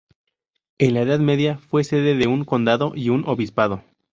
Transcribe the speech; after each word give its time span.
En 0.79 0.95
la 0.95 1.01
Edad 1.01 1.19
Media 1.19 1.59
fue 1.59 1.83
sede 1.83 2.15
de 2.17 2.25
un 2.25 2.43
condado 2.43 2.93
y 2.95 3.09
un 3.09 3.23
obispado. 3.27 3.83